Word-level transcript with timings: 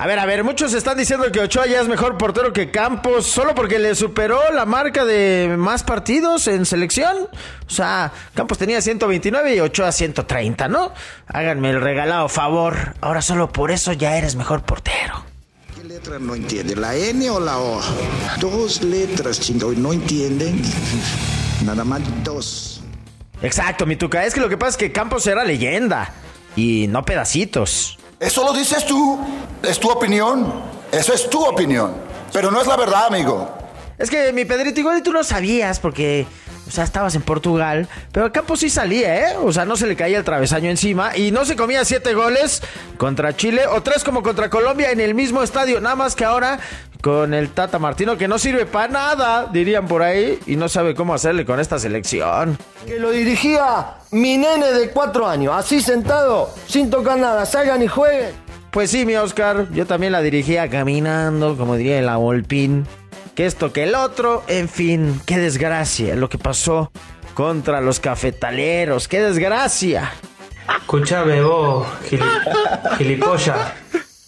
A 0.00 0.06
ver, 0.06 0.20
a 0.20 0.26
ver, 0.26 0.44
muchos 0.44 0.74
están 0.74 0.96
diciendo 0.96 1.32
que 1.32 1.40
Ochoa 1.40 1.66
ya 1.66 1.80
es 1.80 1.88
mejor 1.88 2.16
portero 2.16 2.52
que 2.52 2.70
Campos 2.70 3.26
solo 3.26 3.52
porque 3.52 3.80
le 3.80 3.96
superó 3.96 4.40
la 4.52 4.64
marca 4.64 5.04
de 5.04 5.56
más 5.58 5.82
partidos 5.82 6.46
en 6.46 6.66
selección. 6.66 7.16
O 7.66 7.70
sea, 7.70 8.12
Campos 8.32 8.58
tenía 8.58 8.80
129 8.80 9.56
y 9.56 9.58
Ochoa 9.58 9.90
130, 9.90 10.68
¿no? 10.68 10.92
Háganme 11.26 11.70
el 11.70 11.80
regalado 11.80 12.28
favor. 12.28 12.94
Ahora 13.00 13.22
solo 13.22 13.52
por 13.52 13.72
eso 13.72 13.92
ya 13.92 14.16
eres 14.16 14.36
mejor 14.36 14.62
portero. 14.62 15.24
¿Qué 15.74 15.82
letra 15.82 16.20
no 16.20 16.36
entiende? 16.36 16.76
¿La 16.76 16.94
N 16.94 17.28
o 17.30 17.40
la 17.40 17.58
O? 17.58 17.80
Dos 18.38 18.84
letras, 18.84 19.40
chingo, 19.40 19.72
no 19.72 19.92
entienden. 19.92 20.62
Nada 21.64 21.82
más 21.82 22.02
dos. 22.22 22.82
Exacto, 23.42 23.84
mi 23.84 23.96
tuca. 23.96 24.24
Es 24.24 24.32
que 24.32 24.40
lo 24.40 24.48
que 24.48 24.56
pasa 24.56 24.70
es 24.70 24.76
que 24.76 24.92
Campos 24.92 25.26
era 25.26 25.42
leyenda 25.42 26.12
y 26.54 26.86
no 26.86 27.04
pedacitos. 27.04 27.97
Eso 28.20 28.44
lo 28.44 28.52
dices 28.52 28.84
tú. 28.86 29.18
Es 29.62 29.78
tu 29.78 29.90
opinión. 29.90 30.52
Eso 30.90 31.12
es 31.12 31.28
tu 31.30 31.44
opinión. 31.44 31.94
Pero 32.32 32.50
no 32.50 32.60
es 32.60 32.66
la 32.66 32.76
verdad, 32.76 33.06
amigo. 33.06 33.48
Es 33.98 34.10
que 34.10 34.32
mi 34.32 34.44
Pedrito, 34.44 34.80
igual 34.80 35.02
tú 35.02 35.12
no 35.12 35.24
sabías 35.24 35.80
porque, 35.80 36.24
o 36.68 36.70
sea, 36.70 36.84
estabas 36.84 37.16
en 37.16 37.22
Portugal, 37.22 37.88
pero 38.12 38.32
Campos 38.32 38.60
sí 38.60 38.70
salía, 38.70 39.32
¿eh? 39.32 39.36
O 39.42 39.52
sea, 39.52 39.64
no 39.64 39.76
se 39.76 39.88
le 39.88 39.96
caía 39.96 40.18
el 40.18 40.24
travesaño 40.24 40.70
encima 40.70 41.16
y 41.16 41.32
no 41.32 41.44
se 41.44 41.56
comía 41.56 41.84
siete 41.84 42.14
goles 42.14 42.62
contra 42.96 43.36
Chile 43.36 43.66
o 43.66 43.82
tres 43.82 44.04
como 44.04 44.22
contra 44.22 44.50
Colombia 44.50 44.92
en 44.92 45.00
el 45.00 45.14
mismo 45.16 45.42
estadio. 45.42 45.80
Nada 45.80 45.96
más 45.96 46.14
que 46.14 46.24
ahora 46.24 46.60
con 47.02 47.32
el 47.34 47.50
Tata 47.50 47.78
Martino 47.78 48.16
que 48.16 48.28
no 48.28 48.38
sirve 48.38 48.66
para 48.66 48.88
nada, 48.88 49.46
dirían 49.52 49.86
por 49.86 50.02
ahí, 50.02 50.38
y 50.46 50.56
no 50.56 50.68
sabe 50.68 50.94
cómo 50.94 51.14
hacerle 51.14 51.44
con 51.44 51.60
esta 51.60 51.78
selección. 51.78 52.58
Que 52.86 52.98
lo 52.98 53.10
dirigía 53.10 53.94
mi 54.10 54.36
nene 54.36 54.72
de 54.72 54.90
cuatro 54.90 55.26
años, 55.28 55.54
así 55.56 55.80
sentado, 55.80 56.50
sin 56.66 56.90
tocar 56.90 57.18
nada, 57.18 57.46
salgan 57.46 57.82
y 57.82 57.88
jueguen. 57.88 58.32
Pues 58.70 58.90
sí, 58.90 59.06
mi 59.06 59.14
Oscar, 59.16 59.68
yo 59.72 59.86
también 59.86 60.12
la 60.12 60.20
dirigía 60.20 60.68
caminando, 60.68 61.56
como 61.56 61.76
diría 61.76 61.98
el 61.98 62.08
Volpín. 62.16 62.86
Que 63.34 63.46
esto, 63.46 63.72
que 63.72 63.84
el 63.84 63.94
otro, 63.94 64.42
en 64.48 64.68
fin, 64.68 65.20
qué 65.24 65.38
desgracia 65.38 66.16
lo 66.16 66.28
que 66.28 66.38
pasó 66.38 66.90
contra 67.34 67.80
los 67.80 68.00
cafetaleros, 68.00 69.06
qué 69.06 69.20
desgracia. 69.20 70.12
Escúchame 70.80 71.40
vos, 71.40 71.86
gili- 72.10 72.96
gilipollas. 72.98 73.56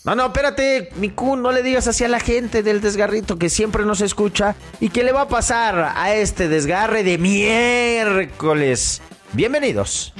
No, 0.02 0.14
no, 0.14 0.26
espérate, 0.26 0.88
Miku, 0.96 1.36
no 1.36 1.52
le 1.52 1.62
digas 1.62 1.86
así 1.86 2.04
a 2.04 2.08
la 2.08 2.20
gente 2.20 2.62
del 2.62 2.80
desgarrito 2.80 3.36
que 3.38 3.50
siempre 3.50 3.84
nos 3.84 4.00
escucha 4.00 4.56
y 4.80 4.88
qué 4.88 5.04
le 5.04 5.12
va 5.12 5.22
a 5.22 5.28
pasar 5.28 5.92
a 5.94 6.14
este 6.14 6.48
desgarre 6.48 7.04
de 7.04 7.18
miércoles. 7.18 9.02
Bienvenidos. 9.34 10.14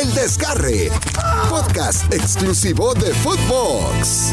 El 0.00 0.14
Desgarre, 0.14 0.90
podcast 1.50 2.10
exclusivo 2.12 2.94
de 2.94 3.12
Footbox. 3.12 4.32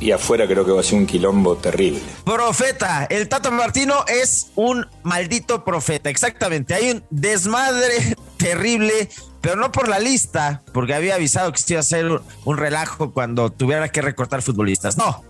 Y 0.00 0.12
afuera 0.12 0.46
creo 0.46 0.64
que 0.64 0.72
va 0.72 0.80
a 0.80 0.82
ser 0.82 0.98
un 0.98 1.06
quilombo 1.06 1.58
terrible. 1.58 2.00
Profeta, 2.24 3.04
el 3.10 3.28
Tato 3.28 3.52
Martino 3.52 4.02
es 4.08 4.50
un 4.54 4.86
maldito 5.02 5.62
profeta, 5.62 6.08
exactamente. 6.08 6.72
Hay 6.72 6.90
un 6.90 7.04
desmadre 7.10 8.16
terrible, 8.40 9.08
pero 9.40 9.56
no 9.56 9.70
por 9.70 9.88
la 9.88 9.98
lista, 9.98 10.62
porque 10.72 10.94
había 10.94 11.14
avisado 11.14 11.52
que 11.52 11.58
se 11.58 11.74
iba 11.74 11.80
a 11.80 11.82
hacer 11.82 12.06
un- 12.06 12.22
un 12.44 12.56
relajo 12.56 13.12
cuando 13.12 13.50
tuviera 13.50 13.88
que 13.90 14.02
recortar 14.02 14.42
futbolistas. 14.42 14.96
No, 14.96 15.22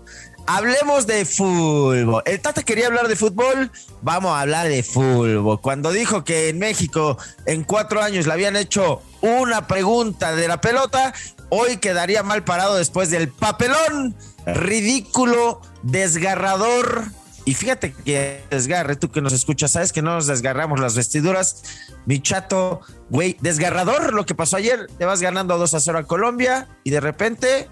hablemos 0.47 1.05
de 1.07 1.25
fútbol. 1.25 2.23
El 2.25 2.39
Tata 2.41 2.63
quería 2.63 2.87
hablar 2.87 3.07
de 3.07 3.15
fútbol, 3.15 3.71
vamos 4.01 4.31
a 4.33 4.41
hablar 4.41 4.67
de 4.67 4.81
fútbol. 4.83 5.59
Cuando 5.61 5.91
dijo 5.91 6.23
que 6.23 6.49
en 6.49 6.59
México 6.59 7.17
en 7.45 7.63
cuatro 7.63 8.01
años 8.01 8.25
le 8.27 8.33
habían 8.33 8.55
hecho 8.55 9.01
una 9.21 9.67
pregunta 9.67 10.33
de 10.35 10.47
la 10.47 10.59
pelota, 10.61 11.13
hoy 11.49 11.77
quedaría 11.77 12.23
mal 12.23 12.43
parado 12.43 12.75
después 12.77 13.09
del 13.11 13.29
papelón 13.29 14.15
ridículo, 14.45 15.61
desgarrador. 15.83 17.03
Y 17.45 17.55
fíjate 17.55 17.93
que 17.93 18.43
desgarre, 18.49 18.95
tú 18.95 19.11
que 19.11 19.21
nos 19.21 19.33
escuchas, 19.33 19.71
sabes 19.71 19.91
que 19.91 20.01
no 20.01 20.13
nos 20.13 20.27
desgarramos 20.27 20.79
las 20.79 20.95
vestiduras. 20.95 21.63
Mi 22.05 22.21
chato, 22.21 22.81
güey, 23.09 23.37
desgarrador 23.41 24.13
lo 24.13 24.25
que 24.25 24.35
pasó 24.35 24.57
ayer. 24.57 24.87
Te 24.97 25.05
vas 25.05 25.21
ganando 25.21 25.57
2 25.57 25.73
a 25.73 25.79
0 25.79 25.99
a 25.99 26.03
Colombia 26.03 26.67
y 26.83 26.91
de 26.91 26.99
repente 26.99 27.69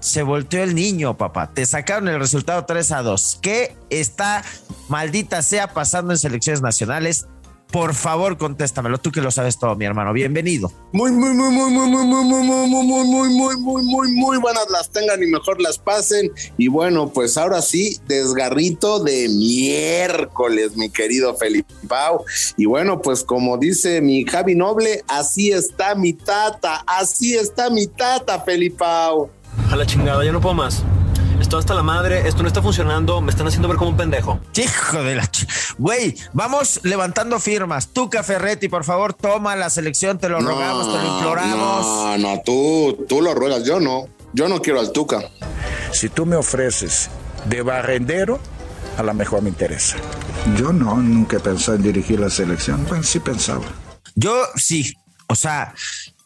se 0.00 0.24
volteó 0.24 0.64
el 0.64 0.74
niño, 0.74 1.16
papá. 1.16 1.54
Te 1.54 1.64
sacaron 1.64 2.08
el 2.08 2.18
resultado 2.18 2.64
3 2.64 2.92
a 2.92 3.02
2. 3.02 3.38
¿Qué 3.40 3.76
está, 3.88 4.42
maldita 4.88 5.42
sea, 5.42 5.68
pasando 5.72 6.12
en 6.12 6.18
selecciones 6.18 6.60
nacionales? 6.60 7.26
Por 7.72 7.94
favor, 7.94 8.36
contéstamelo. 8.36 8.98
Tú 8.98 9.10
que 9.10 9.22
lo 9.22 9.30
sabes 9.30 9.58
todo, 9.58 9.74
mi 9.76 9.86
hermano. 9.86 10.12
Bienvenido. 10.12 10.70
Muy, 10.92 11.10
muy, 11.10 11.30
muy, 11.30 11.50
muy, 11.50 11.70
muy, 11.70 11.88
muy, 11.88 12.04
muy, 12.04 12.24
muy, 12.24 12.44
muy, 12.44 12.68
muy, 12.68 13.06
muy, 13.06 13.28
muy, 13.30 13.56
muy, 13.56 13.56
muy, 13.56 13.82
muy, 13.82 14.12
muy 14.12 14.36
buenas 14.36 14.68
las 14.70 14.90
tengan 14.90 15.22
y 15.22 15.26
mejor 15.26 15.58
las 15.58 15.78
pasen. 15.78 16.30
Y 16.58 16.68
bueno, 16.68 17.08
pues 17.08 17.38
ahora 17.38 17.62
sí, 17.62 17.98
desgarrito 18.06 19.02
de 19.02 19.26
miércoles, 19.30 20.76
mi 20.76 20.90
querido 20.90 21.34
Felipe 21.34 21.72
Pau. 21.88 22.26
Y 22.58 22.66
bueno, 22.66 23.00
pues 23.00 23.24
como 23.24 23.56
dice 23.56 24.02
mi 24.02 24.26
Javi 24.26 24.54
Noble, 24.54 25.02
así 25.08 25.50
está 25.50 25.94
mi 25.94 26.12
tata, 26.12 26.84
así 26.86 27.36
está 27.36 27.70
mi 27.70 27.86
tata, 27.86 28.38
Felipe 28.40 28.76
Pau. 28.80 29.30
A 29.70 29.76
la 29.76 29.86
chingada, 29.86 30.22
ya 30.22 30.32
no 30.32 30.42
puedo 30.42 30.54
más. 30.54 30.84
Esto 31.42 31.58
hasta 31.58 31.74
la 31.74 31.82
madre, 31.82 32.28
esto 32.28 32.42
no 32.42 32.46
está 32.48 32.62
funcionando, 32.62 33.20
me 33.20 33.30
están 33.32 33.48
haciendo 33.48 33.66
ver 33.66 33.76
como 33.76 33.90
un 33.90 33.96
pendejo. 33.96 34.38
Hijo 34.56 35.02
de 35.02 35.16
la... 35.16 35.24
ch- 35.24 35.74
Güey, 35.76 36.16
vamos 36.32 36.78
levantando 36.84 37.40
firmas. 37.40 37.88
Tú, 37.88 38.08
Ferretti, 38.22 38.68
por 38.68 38.84
favor, 38.84 39.12
toma 39.12 39.56
la 39.56 39.68
selección. 39.68 40.18
Te 40.18 40.28
lo 40.28 40.38
rogamos, 40.40 40.86
te 40.92 41.02
lo 41.02 41.14
imploramos. 41.16 41.84
No, 41.84 42.18
no, 42.18 42.42
tú, 42.44 43.04
tú 43.08 43.20
lo 43.20 43.34
ruegas, 43.34 43.64
yo 43.64 43.80
no. 43.80 44.06
Yo 44.32 44.48
no 44.48 44.60
quiero 44.62 44.78
al 44.78 44.92
Tuca. 44.92 45.20
Si 45.90 46.08
tú 46.08 46.26
me 46.26 46.36
ofreces 46.36 47.10
de 47.46 47.62
barrendero, 47.62 48.38
a 48.96 49.02
lo 49.02 49.12
mejor 49.12 49.42
me 49.42 49.48
interesa. 49.48 49.96
Yo 50.56 50.72
no, 50.72 50.94
nunca 50.96 51.38
he 51.38 51.40
pensado 51.40 51.74
en 51.76 51.82
dirigir 51.82 52.20
la 52.20 52.30
selección. 52.30 52.84
Pues 52.84 53.08
sí 53.08 53.18
pensaba. 53.18 53.64
Yo 54.14 54.32
sí. 54.54 54.94
O 55.26 55.34
sea, 55.34 55.74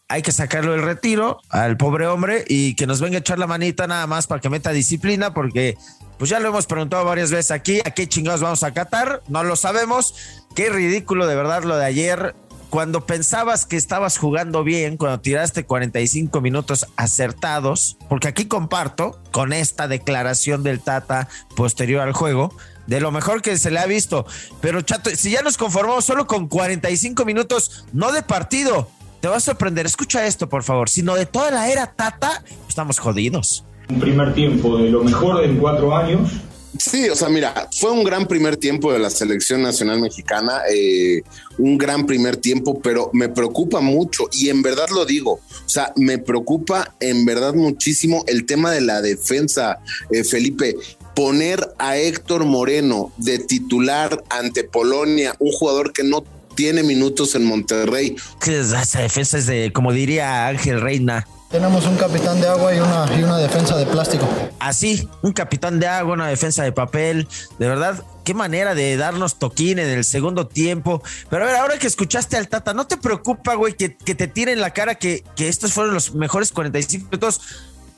hay 0.09 0.23
que 0.23 0.33
sacarlo 0.33 0.73
del 0.73 0.83
retiro 0.83 1.41
al 1.49 1.77
pobre 1.77 2.07
hombre 2.07 2.45
y 2.49 2.75
que 2.75 2.87
nos 2.87 3.01
venga 3.01 3.17
a 3.17 3.21
echar 3.21 3.39
la 3.39 3.47
manita 3.47 3.87
nada 3.87 4.07
más 4.07 4.27
para 4.27 4.41
que 4.41 4.49
meta 4.49 4.71
disciplina, 4.71 5.35
porque 5.35 5.77
pues 6.19 6.31
ya 6.31 6.41
lo 6.41 6.49
hemos 6.49 6.67
preguntado 6.67 7.05
varias 7.05 7.31
veces 7.31 7.51
aquí, 7.51 7.81
¿a 7.85 7.91
qué 7.91 8.09
chingados 8.09 8.41
vamos 8.41 8.63
a 8.63 8.73
catar? 8.73 9.23
No 9.29 9.43
lo 9.43 9.57
sabemos. 9.57 10.15
Qué 10.55 10.71
ridículo 10.71 11.27
de 11.27 11.35
verdad 11.35 11.65
lo 11.65 11.77
de 11.77 11.85
ayer. 11.85 12.35
Cuando 12.71 13.07
pensabas 13.07 13.65
que 13.65 13.77
estabas 13.77 14.19
jugando 14.19 14.65
bien, 14.65 14.97
cuando 14.97 15.21
tiraste 15.21 15.65
45 15.65 16.41
minutos 16.41 16.87
acertados, 16.97 17.97
porque 18.09 18.29
aquí 18.29 18.47
comparto 18.47 19.21
con 19.31 19.53
esta 19.53 19.89
declaración 19.89 20.63
del 20.63 20.81
Tata 20.81 21.29
posterior 21.55 22.03
al 22.03 22.13
juego, 22.13 22.55
de 22.87 23.01
lo 23.01 23.13
mejor 23.13 23.43
que 23.43 23.57
se 23.59 23.71
le 23.71 23.79
ha 23.79 23.87
visto. 23.87 24.27
Pero 24.61 24.83
Chato, 24.83 25.11
si 25.11 25.31
ya 25.31 25.43
nos 25.43 25.57
conformamos 25.57 26.05
solo 26.05 26.27
con 26.27 26.49
45 26.49 27.25
minutos, 27.25 27.87
no 27.93 28.13
de 28.13 28.23
partido, 28.23 28.91
te 29.27 29.31
va 29.31 29.39
a 29.39 29.41
sorprender. 29.41 29.87
Escucha 29.87 30.25
esto, 30.25 30.49
por 30.49 30.63
favor. 30.63 30.89
Sino 30.89 31.17
de 31.17 31.27
toda 31.27 31.51
la 31.51 31.69
era 31.69 31.93
Tata, 31.93 32.45
estamos 32.69 33.01
jodidos. 33.01 33.65
Un 33.89 33.99
primer 33.99 34.33
tiempo 34.35 34.79
de 34.79 34.89
lo 34.89 35.03
mejor 35.03 35.43
en 35.43 35.57
cuatro 35.57 35.97
años. 35.97 36.31
Sí, 36.79 37.09
o 37.09 37.17
sea, 37.17 37.29
mira, 37.29 37.69
fue 37.77 37.91
un 37.91 38.05
gran 38.05 38.29
primer 38.29 38.57
tiempo 38.57 38.93
de 38.93 39.01
la 39.01 39.11
selección 39.11 39.63
nacional 39.63 40.01
mexicana, 40.01 40.61
eh, 40.73 41.23
un 41.59 41.77
gran 41.77 42.07
primer 42.07 42.37
tiempo, 42.37 42.81
pero 42.81 43.11
me 43.15 43.29
preocupa 43.29 43.81
mucho 43.81 44.29
y 44.31 44.49
en 44.49 44.63
verdad 44.63 44.87
lo 44.95 45.05
digo, 45.05 45.41
o 45.41 45.69
sea, 45.69 45.93
me 45.97 46.19
preocupa 46.19 46.95
en 47.01 47.25
verdad 47.25 47.55
muchísimo 47.55 48.23
el 48.29 48.47
tema 48.47 48.71
de 48.71 48.83
la 48.83 49.03
defensa, 49.03 49.81
eh, 50.13 50.23
Felipe. 50.23 50.77
Poner 51.17 51.67
a 51.79 51.97
Héctor 51.97 52.45
Moreno 52.45 53.11
de 53.17 53.39
titular 53.41 54.23
ante 54.29 54.63
Polonia, 54.63 55.35
un 55.41 55.51
jugador 55.51 55.95
que 55.95 56.05
no 56.05 56.23
tiene 56.57 56.83
minutos 56.83 57.35
en 57.37 57.45
Monterrey. 57.45 58.17
Que 58.41 58.61
esa 58.61 59.01
defensa 59.01 59.39
es 59.39 59.47
de, 59.47 59.73
como 59.73 59.93
diría 59.93 60.49
Ángel 60.49 60.81
Reina, 60.81 61.27
Tenemos 61.51 61.87
un 61.87 61.97
capitán 61.97 62.41
de 62.41 62.49
agua 62.49 62.75
y 62.75 62.81
una, 62.81 63.09
y 63.17 63.23
una 63.23 63.39
defensa 63.39 63.77
de 63.77 63.87
plástico. 63.87 64.29
así, 64.59 65.09
un 65.23 65.33
capitán 65.33 65.79
de 65.79 65.87
agua, 65.87 66.15
una 66.15 66.27
defensa 66.27 66.65
de 66.65 66.73
papel. 66.73 67.29
De 67.61 67.69
verdad, 67.69 68.03
qué 68.25 68.35
manera 68.35 68.75
de 68.75 68.97
darnos 68.97 69.39
toquín 69.39 69.79
en 69.79 69.89
el 69.89 70.05
segundo 70.05 70.49
tiempo. 70.49 71.03
Pero 71.31 71.45
a 71.45 71.47
ver, 71.47 71.57
ahora 71.57 71.79
que 71.79 71.87
escuchaste 71.87 72.37
al 72.37 72.49
Tata, 72.49 72.75
¿no 72.75 72.87
te 72.89 72.97
preocupa, 72.97 73.55
güey, 73.55 73.75
que, 73.75 73.97
que 73.97 74.17
te 74.17 74.27
tiren 74.27 74.61
la 74.61 74.71
cara 74.71 74.97
que, 74.97 75.23
que 75.37 75.47
estos 75.49 75.73
fueron 75.73 75.95
los 75.95 76.15
mejores 76.15 76.51
45 76.51 77.05
minutos? 77.05 77.41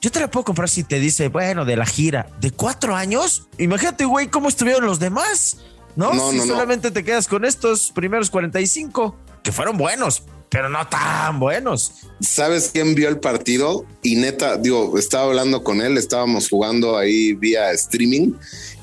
Yo 0.00 0.12
te 0.12 0.20
la 0.20 0.30
puedo 0.30 0.44
comprar 0.44 0.68
si 0.68 0.84
te 0.84 1.00
dice, 1.00 1.28
bueno, 1.28 1.64
de 1.64 1.76
la 1.76 1.86
gira, 1.86 2.26
de 2.40 2.50
cuatro 2.50 2.94
años. 2.94 3.48
Imagínate, 3.58 4.04
güey, 4.04 4.28
cómo 4.28 4.48
estuvieron 4.48 4.84
los 4.84 5.00
demás, 5.00 5.56
¿no? 5.98 6.14
No, 6.14 6.30
si 6.30 6.36
no, 6.36 6.46
no. 6.46 6.52
solamente 6.54 6.92
te 6.92 7.02
quedas 7.02 7.26
con 7.26 7.44
estos 7.44 7.90
primeros 7.90 8.30
45, 8.30 9.16
que 9.42 9.50
fueron 9.50 9.76
buenos, 9.76 10.22
pero 10.48 10.68
no 10.68 10.86
tan 10.86 11.40
buenos. 11.40 11.90
¿Sabes 12.20 12.70
quién 12.72 12.94
vio 12.94 13.08
el 13.08 13.18
partido? 13.18 13.84
Y 14.00 14.14
neta, 14.14 14.56
digo, 14.58 14.96
estaba 14.96 15.24
hablando 15.24 15.64
con 15.64 15.82
él, 15.82 15.98
estábamos 15.98 16.48
jugando 16.48 16.96
ahí 16.96 17.32
vía 17.32 17.72
streaming 17.72 18.32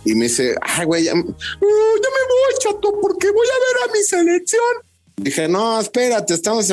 y 0.04 0.14
me 0.14 0.26
dice, 0.26 0.56
ay, 0.62 0.86
güey, 0.86 1.06
ya, 1.06 1.14
uh, 1.14 1.16
ya 1.16 1.22
me 1.22 1.32
voy, 1.32 2.54
chato, 2.60 3.00
porque 3.02 3.32
voy 3.32 3.48
a 3.48 3.60
ver 3.60 3.90
a 3.90 3.94
mi 3.94 4.04
selección. 4.04 4.76
Dije, 5.16 5.48
no, 5.48 5.80
espérate, 5.80 6.34
estamos, 6.34 6.70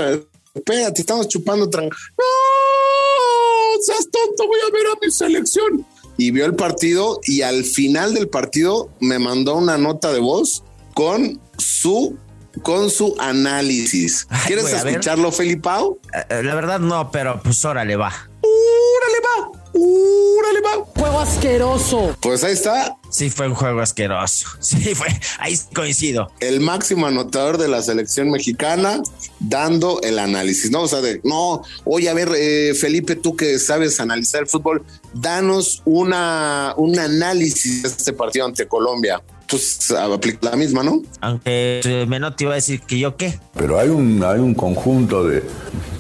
espérate, 0.55 1.01
estamos 1.03 1.29
chupando 1.29 1.71
tran. 1.71 1.85
No, 1.85 3.81
seas 3.81 4.09
tonto, 4.11 4.49
voy 4.49 4.59
a 4.67 4.73
ver 4.73 4.87
a 4.89 4.99
mi 5.01 5.09
selección. 5.13 5.87
Y 6.17 6.31
vio 6.31 6.45
el 6.45 6.55
partido 6.55 7.21
y 7.25 7.43
al 7.43 7.65
final 7.65 8.15
del 8.15 8.29
partido 8.29 8.91
me 9.01 9.19
mandó 9.19 9.57
una 9.57 9.79
nota 9.79 10.13
de 10.13 10.21
voz 10.21 10.63
con 10.95 11.41
su 11.59 12.17
con 12.63 12.91
su 12.91 13.15
análisis. 13.19 14.27
¿Quieres 14.47 14.65
ver. 14.65 14.89
escucharlo, 14.89 15.33
Felipao? 15.33 15.99
Eh, 16.13 16.25
eh, 16.29 16.43
La 16.43 16.55
verdad 16.55 16.81
no, 16.81 17.11
pero 17.11 17.41
pues 17.43 17.65
órale 17.65 17.97
va. 17.97 18.13
¡Órale, 18.43 19.21
va! 19.25 19.61
¡Órale, 19.73 20.61
va! 20.61 20.85
Juego 21.01 21.21
asqueroso. 21.21 22.17
Pues 22.21 22.45
ahí 22.45 22.53
está 22.53 22.95
Sí, 23.23 23.31
fue 23.31 23.47
un 23.47 23.55
juego 23.55 23.81
asqueroso. 23.81 24.49
Sí, 24.61 24.97
fue. 24.97 25.07
Ahí 25.39 25.57
coincido. 25.73 26.33
el 26.41 26.59
máximo 26.59 27.07
anotador 27.07 27.57
de 27.57 27.69
la 27.69 27.81
selección 27.81 28.31
mexicana 28.31 29.01
dando 29.39 30.01
el 30.03 30.19
análisis, 30.19 30.73
¿no? 30.73 30.83
O 30.83 30.89
sea, 30.89 31.01
de, 31.01 31.21
no, 31.23 31.63
oye, 31.85 32.09
a 32.09 32.15
ver, 32.15 32.31
eh, 32.35 32.75
Felipe, 32.75 33.15
tú 33.15 33.37
que 33.37 33.61
sabes 33.61 34.01
analizar 34.01 34.41
el 34.41 34.49
fútbol, 34.49 34.85
danos 35.15 35.83
una, 35.85 36.75
un 36.77 36.99
análisis 36.99 37.83
de 37.83 37.89
este 37.91 38.13
partido 38.13 38.45
ante 38.47 38.67
Colombia. 38.67 39.23
Pues 39.47 39.93
aplica 39.93 40.51
la 40.51 40.57
misma, 40.57 40.83
¿no? 40.83 41.03
Aunque 41.21 41.81
eh, 41.85 42.07
Menotti 42.09 42.43
iba 42.43 42.55
a 42.55 42.57
decir 42.57 42.81
que 42.81 42.99
yo 42.99 43.17
qué. 43.17 43.39
Pero 43.55 43.79
hay 43.79 43.89
un, 43.89 44.25
hay 44.25 44.41
un 44.41 44.55
conjunto 44.55 45.23
de 45.29 45.45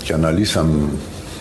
que 0.05 0.13
analizan 0.13 0.91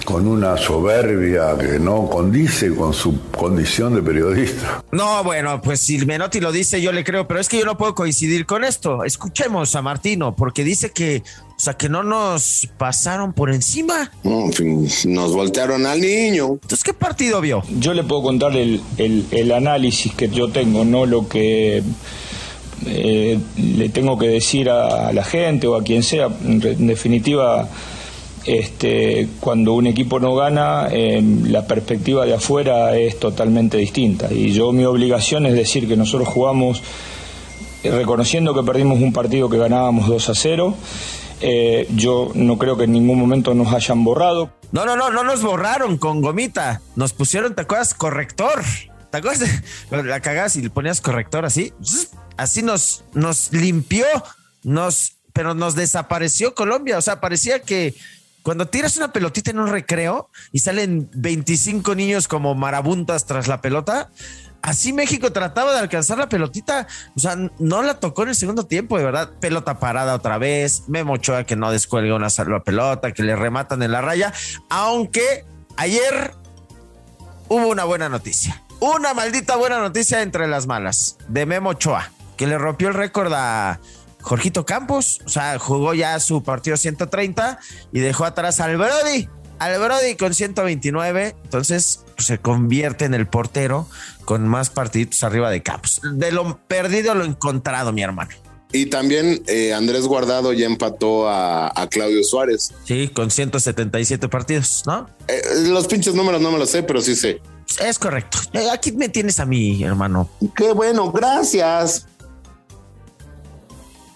con 0.05 0.27
una 0.27 0.57
soberbia 0.57 1.57
que 1.57 1.79
no 1.79 2.09
condice 2.09 2.73
con 2.73 2.93
su 2.93 3.19
condición 3.31 3.93
de 3.95 4.01
periodista. 4.01 4.83
No, 4.91 5.23
bueno, 5.23 5.61
pues 5.61 5.79
si 5.79 5.97
Menotti 6.05 6.39
lo 6.39 6.51
dice, 6.51 6.81
yo 6.81 6.91
le 6.91 7.03
creo, 7.03 7.27
pero 7.27 7.39
es 7.39 7.47
que 7.49 7.59
yo 7.59 7.65
no 7.65 7.77
puedo 7.77 7.93
coincidir 7.95 8.45
con 8.45 8.63
esto. 8.63 9.03
Escuchemos 9.03 9.75
a 9.75 9.81
Martino, 9.81 10.35
porque 10.35 10.63
dice 10.63 10.91
que, 10.91 11.23
o 11.49 11.59
sea, 11.59 11.75
que 11.75 11.87
no 11.89 12.03
nos 12.03 12.67
pasaron 12.77 13.33
por 13.33 13.51
encima. 13.53 14.11
No, 14.23 14.45
en 14.45 14.53
fin, 14.53 14.87
nos 15.05 15.33
voltearon 15.33 15.85
al 15.85 16.01
niño. 16.01 16.47
Entonces, 16.53 16.83
¿qué 16.83 16.93
partido 16.93 17.39
vio? 17.39 17.61
Yo 17.79 17.93
le 17.93 18.03
puedo 18.03 18.23
contar 18.23 18.55
el, 18.57 18.81
el- 18.97 19.25
el 19.31 19.51
análisis 19.51 20.13
que 20.15 20.29
yo 20.29 20.49
tengo, 20.51 20.83
no 20.83 21.05
lo 21.05 21.27
que 21.27 21.83
eh, 22.85 23.39
le 23.57 23.89
tengo 23.89 24.17
que 24.17 24.27
decir 24.27 24.69
a 24.69 25.13
la 25.13 25.23
gente 25.23 25.67
o 25.67 25.75
a 25.75 25.83
quien 25.83 26.01
sea. 26.03 26.27
En 26.43 26.87
definitiva, 26.87 27.69
este, 28.45 29.27
cuando 29.39 29.73
un 29.73 29.87
equipo 29.87 30.19
no 30.19 30.35
gana, 30.35 30.87
eh, 30.91 31.21
la 31.43 31.67
perspectiva 31.67 32.25
de 32.25 32.33
afuera 32.33 32.97
es 32.97 33.19
totalmente 33.19 33.77
distinta. 33.77 34.31
Y 34.31 34.51
yo 34.51 34.71
mi 34.71 34.85
obligación 34.85 35.45
es 35.45 35.53
decir 35.53 35.87
que 35.87 35.95
nosotros 35.95 36.27
jugamos 36.27 36.81
eh, 37.83 37.91
reconociendo 37.91 38.53
que 38.53 38.63
perdimos 38.63 38.99
un 38.99 39.13
partido 39.13 39.49
que 39.49 39.57
ganábamos 39.57 40.07
2 40.07 40.29
a 40.29 40.35
0. 40.35 40.75
Eh, 41.41 41.87
yo 41.95 42.31
no 42.35 42.57
creo 42.57 42.77
que 42.77 42.83
en 42.83 42.91
ningún 42.91 43.19
momento 43.19 43.53
nos 43.53 43.73
hayan 43.73 44.03
borrado. 44.03 44.51
No, 44.71 44.85
no, 44.85 44.95
no, 44.95 45.09
no 45.09 45.23
nos 45.23 45.41
borraron 45.41 45.97
con 45.97 46.21
gomita. 46.21 46.81
Nos 46.95 47.13
pusieron, 47.13 47.55
¿te 47.55 47.61
acuerdas? 47.61 47.93
Corrector. 47.93 48.63
¿Te 49.11 49.17
acuerdas? 49.17 49.49
La 49.91 50.19
cagabas 50.19 50.55
y 50.55 50.61
le 50.61 50.69
ponías 50.69 51.01
corrector 51.01 51.45
así. 51.45 51.73
Así 52.37 52.61
nos, 52.61 53.03
nos 53.13 53.51
limpió, 53.51 54.05
nos, 54.63 55.17
pero 55.33 55.53
nos 55.53 55.75
desapareció 55.75 56.55
Colombia. 56.55 56.97
O 56.97 57.01
sea, 57.01 57.19
parecía 57.19 57.59
que 57.59 57.95
cuando 58.43 58.67
tiras 58.67 58.97
una 58.97 59.11
pelotita 59.11 59.51
en 59.51 59.59
un 59.59 59.67
recreo 59.67 60.29
y 60.51 60.59
salen 60.59 61.09
25 61.13 61.95
niños 61.95 62.27
como 62.27 62.55
marabuntas 62.55 63.25
tras 63.25 63.47
la 63.47 63.61
pelota, 63.61 64.09
así 64.61 64.93
México 64.93 65.31
trataba 65.31 65.73
de 65.73 65.79
alcanzar 65.79 66.17
la 66.17 66.29
pelotita. 66.29 66.87
O 67.15 67.19
sea, 67.19 67.35
no 67.59 67.83
la 67.83 67.99
tocó 67.99 68.23
en 68.23 68.29
el 68.29 68.35
segundo 68.35 68.65
tiempo, 68.65 68.97
de 68.97 69.03
verdad. 69.03 69.31
Pelota 69.39 69.79
parada 69.79 70.15
otra 70.15 70.37
vez. 70.37 70.83
Memo 70.87 71.13
Ochoa 71.13 71.43
que 71.43 71.55
no 71.55 71.71
descuelga 71.71 72.15
una 72.15 72.29
salva 72.29 72.63
pelota, 72.63 73.11
que 73.11 73.23
le 73.23 73.35
rematan 73.35 73.83
en 73.83 73.91
la 73.91 74.01
raya. 74.01 74.33
Aunque 74.69 75.45
ayer 75.77 76.33
hubo 77.47 77.67
una 77.67 77.83
buena 77.83 78.09
noticia. 78.09 78.63
Una 78.79 79.13
maldita 79.13 79.55
buena 79.57 79.79
noticia 79.79 80.23
entre 80.23 80.47
las 80.47 80.65
malas 80.65 81.17
de 81.27 81.45
Memo 81.45 81.69
Ochoa, 81.69 82.11
que 82.35 82.47
le 82.47 82.57
rompió 82.57 82.87
el 82.87 82.95
récord 82.95 83.31
a 83.35 83.79
Jorgito 84.21 84.65
Campos. 84.65 85.19
O 85.25 85.29
sea, 85.29 85.59
jugó 85.59 85.93
ya 85.93 86.19
su 86.19 86.43
partido 86.43 86.77
130 86.77 87.59
y 87.91 87.99
dejó 87.99 88.25
atrás 88.25 88.59
al 88.59 88.77
Brody. 88.77 89.27
Al 89.59 89.79
Brody 89.79 90.15
con 90.15 90.33
129. 90.33 91.35
Entonces 91.43 92.03
pues, 92.15 92.27
se 92.27 92.39
convierte 92.39 93.05
en 93.05 93.13
el 93.13 93.27
portero 93.27 93.87
con 94.25 94.47
más 94.47 94.69
partiditos 94.69 95.23
arriba 95.23 95.49
de 95.49 95.61
Campos. 95.61 96.01
De 96.03 96.31
lo 96.31 96.57
perdido, 96.67 97.15
lo 97.15 97.25
encontrado, 97.25 97.91
mi 97.91 98.01
hermano. 98.01 98.31
Y 98.73 98.85
también 98.85 99.43
eh, 99.47 99.73
Andrés 99.73 100.05
Guardado 100.07 100.53
ya 100.53 100.65
empató 100.65 101.27
a, 101.27 101.71
a 101.75 101.87
Claudio 101.87 102.23
Suárez. 102.23 102.71
Sí, 102.85 103.09
con 103.09 103.29
177 103.29 104.29
partidos, 104.29 104.83
¿no? 104.85 105.09
Eh, 105.27 105.41
los 105.67 105.87
pinches 105.87 106.15
números 106.15 106.41
no 106.41 106.51
me 106.51 106.57
los 106.57 106.69
sé, 106.69 106.81
pero 106.83 107.01
sí 107.01 107.15
sé. 107.15 107.41
Es 107.79 107.99
correcto. 107.99 108.37
Eh, 108.53 108.69
Aquí 108.71 108.91
me 108.91 109.09
tienes 109.09 109.39
a 109.39 109.45
mí, 109.45 109.83
hermano. 109.83 110.29
Qué 110.55 110.73
bueno, 110.73 111.11
gracias. 111.11 112.07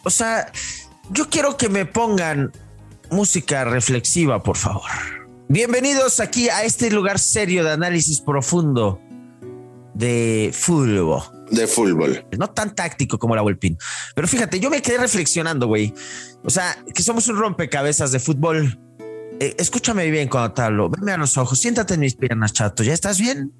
O 0.05 0.11
sea, 0.11 0.51
yo 1.09 1.29
quiero 1.29 1.57
que 1.57 1.67
me 1.67 1.87
pongan 1.87 2.51
música 3.09 3.65
reflexiva, 3.65 4.43
por 4.43 4.55
favor. 4.55 4.89
Bienvenidos 5.49 6.19
aquí 6.19 6.47
a 6.47 6.63
este 6.63 6.91
lugar 6.91 7.17
serio 7.17 7.63
de 7.63 7.71
análisis 7.71 8.21
profundo 8.21 9.01
de 9.95 10.51
fútbol. 10.53 11.23
De 11.49 11.65
fútbol. 11.65 12.23
No 12.37 12.51
tan 12.51 12.75
táctico 12.75 13.17
como 13.17 13.35
la 13.35 13.41
Volpín. 13.41 13.79
Pero 14.13 14.27
fíjate, 14.27 14.59
yo 14.59 14.69
me 14.69 14.83
quedé 14.83 14.99
reflexionando, 14.99 15.65
güey. 15.65 15.91
O 16.43 16.51
sea, 16.51 16.77
que 16.93 17.01
somos 17.01 17.27
un 17.27 17.37
rompecabezas 17.37 18.11
de 18.11 18.19
fútbol. 18.19 18.79
Eh, 19.39 19.55
escúchame 19.57 20.11
bien 20.11 20.29
cuando 20.29 20.53
te 20.53 20.61
hablo. 20.61 20.87
Veme 20.89 21.13
a 21.13 21.17
los 21.17 21.35
ojos. 21.37 21.59
Siéntate 21.59 21.95
en 21.95 22.01
mis 22.01 22.15
piernas, 22.15 22.53
chato. 22.53 22.83
¿Ya 22.83 22.93
estás 22.93 23.19
bien? 23.19 23.51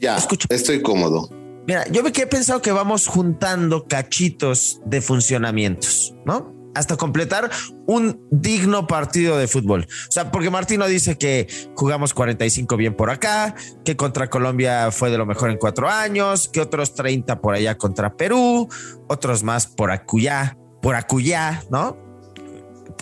Ya, 0.00 0.16
estoy 0.48 0.80
cómodo. 0.80 1.28
Mira, 1.68 1.86
yo 1.88 2.02
me 2.02 2.12
quedé 2.12 2.26
pensado 2.26 2.62
que 2.62 2.72
vamos 2.72 3.06
juntando 3.06 3.86
cachitos 3.86 4.80
de 4.86 5.02
funcionamientos, 5.02 6.14
¿no? 6.24 6.54
Hasta 6.74 6.96
completar 6.96 7.50
un 7.86 8.26
digno 8.30 8.86
partido 8.86 9.36
de 9.36 9.48
fútbol. 9.48 9.86
O 10.08 10.10
sea, 10.10 10.30
porque 10.30 10.48
Martino 10.48 10.86
dice 10.86 11.18
que 11.18 11.46
jugamos 11.76 12.14
45 12.14 12.74
bien 12.78 12.96
por 12.96 13.10
acá, 13.10 13.54
que 13.84 13.98
contra 13.98 14.30
Colombia 14.30 14.90
fue 14.90 15.10
de 15.10 15.18
lo 15.18 15.26
mejor 15.26 15.50
en 15.50 15.58
cuatro 15.58 15.90
años, 15.90 16.48
que 16.48 16.62
otros 16.62 16.94
30 16.94 17.42
por 17.42 17.54
allá 17.54 17.76
contra 17.76 18.16
Perú, 18.16 18.66
otros 19.06 19.42
más 19.42 19.66
por 19.66 19.90
acullá, 19.90 20.56
por 20.80 20.94
acullá, 20.94 21.62
¿no? 21.70 21.98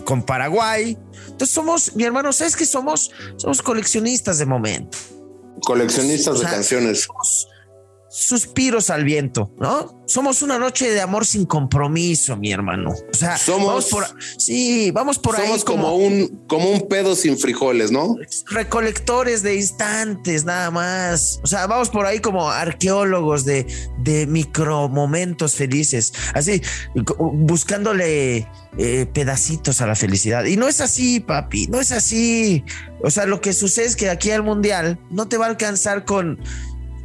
Con 0.03 0.23
Paraguay. 0.23 0.97
Entonces 1.27 1.51
somos, 1.51 1.95
mi 1.95 2.03
hermano, 2.03 2.33
¿sabes 2.33 2.57
qué 2.57 2.65
somos? 2.65 3.11
Somos 3.37 3.61
coleccionistas 3.61 4.39
de 4.39 4.45
momento. 4.45 4.97
Coleccionistas 5.61 6.35
O 6.35 6.37
sea, 6.37 6.49
de 6.49 6.55
canciones. 6.55 7.03
somos 7.03 7.47
suspiros 8.09 8.89
al 8.89 9.03
viento, 9.03 9.51
¿no? 9.59 9.95
Somos 10.07 10.41
una 10.41 10.57
noche 10.57 10.89
de 10.89 11.01
amor 11.01 11.25
sin 11.25 11.45
compromiso, 11.45 12.37
mi 12.37 12.51
hermano. 12.53 12.91
O 12.91 13.13
sea, 13.13 13.37
Somos- 13.37 13.67
vamos 13.67 13.85
por, 13.87 14.05
sí, 14.37 14.89
vamos 14.91 15.19
por 15.19 15.35
ahí 15.35 15.45
Somos 15.47 15.65
como 15.65 15.95
un, 15.95 16.43
como 16.47 16.71
un 16.71 16.87
pedo 16.87 17.15
sin 17.15 17.37
frijoles, 17.37 17.91
¿no? 17.91 18.15
recolectores 18.49 19.43
de 19.43 19.55
instantes, 19.57 20.45
nada 20.45 20.71
más. 20.71 21.41
O 21.43 21.47
sea, 21.47 21.67
vamos 21.67 21.89
por 21.89 22.05
ahí 22.05 22.19
como 22.19 22.49
arqueólogos 22.49 23.43
de, 23.43 23.67
de 23.99 24.25
micromomentos 24.27 25.55
felices, 25.55 26.13
así, 26.33 26.61
buscándole 27.33 28.47
eh, 28.77 29.05
pedacitos 29.13 29.81
a 29.81 29.87
la 29.87 29.95
felicidad. 29.95 30.45
Y 30.45 30.55
no 30.57 30.67
es 30.67 30.81
así, 30.81 31.19
papi, 31.19 31.67
no 31.67 31.79
es 31.81 31.91
así. 31.91 32.63
O 33.03 33.09
sea, 33.11 33.25
lo 33.25 33.41
que 33.41 33.53
sucede 33.53 33.85
es 33.85 33.95
que 33.95 34.09
aquí 34.09 34.31
al 34.31 34.43
mundial 34.43 34.99
no 35.11 35.27
te 35.27 35.37
va 35.37 35.45
a 35.45 35.49
alcanzar 35.49 36.05
con 36.05 36.39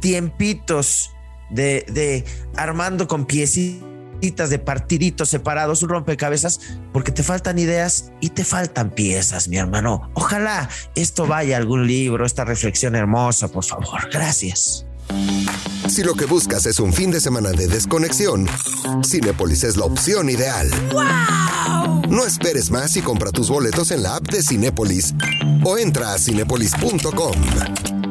tiempitos 0.03 1.15
de, 1.49 1.85
de 1.87 2.25
armando 2.57 3.07
con 3.07 3.25
piecitas 3.25 4.49
de 4.49 4.59
partiditos 4.59 5.29
separados, 5.29 5.81
un 5.81 5.89
rompecabezas, 5.89 6.59
porque 6.91 7.13
te 7.13 7.23
faltan 7.23 7.57
ideas 7.57 8.11
y 8.19 8.31
te 8.31 8.43
faltan 8.43 8.89
piezas, 8.89 9.47
mi 9.47 9.55
hermano. 9.55 10.11
Ojalá 10.13 10.69
esto 10.95 11.25
vaya 11.25 11.55
a 11.55 11.59
algún 11.59 11.87
libro, 11.87 12.25
esta 12.25 12.43
reflexión 12.43 12.95
hermosa, 12.95 13.47
por 13.47 13.63
favor. 13.63 14.09
Gracias. 14.11 14.85
Si 15.87 16.03
lo 16.03 16.15
que 16.15 16.25
buscas 16.25 16.65
es 16.65 16.81
un 16.81 16.91
fin 16.91 17.09
de 17.09 17.21
semana 17.21 17.51
de 17.51 17.67
desconexión, 17.67 18.45
Cinépolis 19.05 19.63
es 19.63 19.77
la 19.77 19.85
opción 19.85 20.29
ideal. 20.29 20.69
No 22.09 22.25
esperes 22.25 22.71
más 22.71 22.97
y 22.97 23.01
compra 23.01 23.31
tus 23.31 23.49
boletos 23.49 23.91
en 23.91 24.03
la 24.03 24.17
app 24.17 24.23
de 24.23 24.43
Cinépolis 24.43 25.13
o 25.63 25.77
entra 25.77 26.13
a 26.13 26.17
cinépolis.com. 26.17 28.02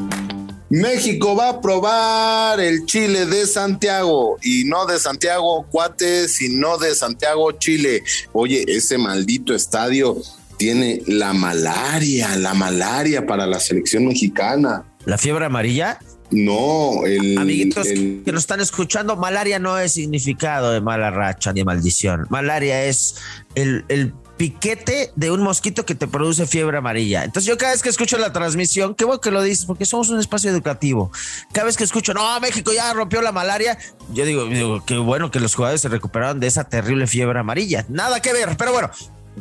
México 0.73 1.37
va 1.37 1.51
a 1.51 1.61
probar 1.61 2.59
el 2.59 2.87
chile 2.87 3.27
de 3.27 3.47
Santiago 3.47 4.39
y 4.43 4.65
no 4.65 4.87
de 4.87 4.99
Santiago 4.99 5.67
Cuate, 5.71 6.29
sino 6.29 6.79
de 6.79 6.95
Santiago 6.95 7.53
Chile. 7.53 8.03
Oye, 8.33 8.65
ese 8.67 8.97
maldito 8.97 9.55
estadio 9.55 10.17
tiene 10.57 11.03
la 11.07 11.35
malaria, 11.35 12.37
la 12.37 12.55
malaria 12.55 13.27
para 13.27 13.47
la 13.47 13.61
selección 13.61 14.07
mexicana. 14.07 14.83
¿La 15.05 15.19
fiebre 15.19 15.45
amarilla? 15.45 15.99
No, 16.31 17.05
el, 17.05 17.37
Amiguitos 17.37 17.87
el- 17.89 18.23
que 18.25 18.33
nos 18.33 18.45
están 18.45 18.61
escuchando, 18.61 19.17
malaria 19.17 19.59
no 19.59 19.79
es 19.79 19.93
significado 19.93 20.73
de 20.73 20.81
mala 20.81 21.11
racha 21.11 21.53
ni 21.53 21.63
maldición. 21.65 22.27
Malaria 22.31 22.87
es 22.87 23.17
el, 23.55 23.85
el 23.89 24.15
piquete 24.43 25.13
de 25.15 25.31
un 25.31 25.41
mosquito 25.41 25.87
que 25.87 25.95
te 25.95 26.09
produce 26.09 26.49
fiebre 26.49 26.77
amarilla. 26.77 27.23
Entonces 27.23 27.49
yo 27.49 27.57
cada 27.57 27.71
vez 27.71 27.81
que 27.81 27.89
escucho 27.89 28.19
la 28.19 28.33
transmisión, 28.33 28.97
qué 28.97 29.05
bueno 29.05 29.21
que 29.21 29.31
lo 29.31 29.41
dices, 29.41 29.67
porque 29.67 29.85
somos 29.85 30.11
un 30.11 30.19
espacio 30.19 30.51
educativo. 30.51 31.13
Cada 31.53 31.67
vez 31.67 31.77
que 31.77 31.85
escucho, 31.85 32.13
no, 32.13 32.41
México 32.41 32.73
ya 32.73 32.93
rompió 32.93 33.23
la 33.23 33.31
malaria, 33.31 33.79
yo 34.13 34.25
digo, 34.25 34.47
digo 34.47 34.85
qué 34.85 34.99
bueno 34.99 35.31
que 35.31 35.39
los 35.39 35.55
jugadores 35.55 35.81
se 35.81 35.89
recuperaron 35.89 36.41
de 36.41 36.49
esa 36.49 36.65
terrible 36.65 37.07
fiebre 37.07 37.39
amarilla. 37.39 37.87
Nada 37.89 38.19
que 38.19 38.33
ver, 38.33 38.57
pero 38.57 38.73
bueno, 38.73 38.91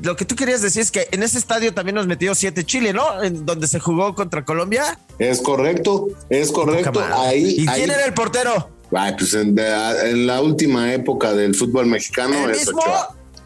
lo 0.04 0.16
que 0.16 0.24
tú 0.24 0.36
querías 0.36 0.62
decir 0.62 0.84
es 0.84 0.92
que 0.92 1.08
en 1.12 1.24
ese 1.24 1.40
estadio 1.40 1.74
también 1.74 1.96
nos 1.96 2.06
metió 2.06 2.36
siete 2.36 2.64
Chile, 2.64 2.94
¿no? 2.94 3.24
En 3.24 3.44
donde 3.44 3.68
se 3.68 3.80
jugó 3.80 4.14
contra 4.14 4.46
Colombia. 4.46 5.00
Es 5.18 5.42
correcto, 5.42 6.10
es 6.30 6.52
correcto. 6.52 7.04
Ahí, 7.12 7.56
¿Y 7.58 7.66
quién 7.66 7.90
era 7.90 8.06
el 8.06 8.14
portero? 8.14 8.70
Ay, 8.96 9.16
pues 9.18 9.34
en, 9.34 9.58
en, 9.58 10.28
la 10.28 10.42
última 10.42 10.94
época 10.94 11.34
del 11.34 11.56
fútbol 11.56 11.88
mexicano 11.88 12.36
¿El 12.46 12.52
mismo? 12.52 12.82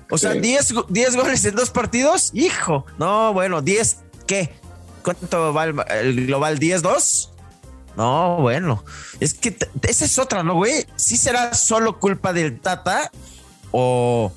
O 0.10 0.18
sea, 0.18 0.34
10 0.34 0.74
goles 1.16 1.46
en 1.46 1.56
dos 1.56 1.70
partidos. 1.70 2.32
Hijo, 2.34 2.86
no, 2.98 3.34
bueno, 3.34 3.62
10, 3.62 3.98
¿qué? 4.28 4.54
¿Cuánto 5.04 5.54
va 5.54 5.66
el, 5.66 5.76
el 5.90 6.28
global? 6.28 6.60
¿10-2? 6.60 7.30
No, 7.98 8.38
bueno, 8.42 8.84
es 9.20 9.34
que 9.34 9.56
esa 9.84 10.06
es 10.06 10.20
otra, 10.20 10.44
¿no, 10.44 10.56
güey? 10.56 10.86
¿Sí 10.96 11.16
será 11.16 11.54
solo 11.54 12.00
culpa 12.00 12.34
del 12.34 12.60
Tata 12.60 13.10
o 13.72 14.34